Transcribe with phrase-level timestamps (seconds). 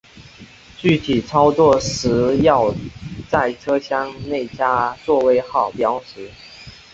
[0.79, 2.73] 具体操作时要
[3.29, 6.27] 在车厢内加座位号标识。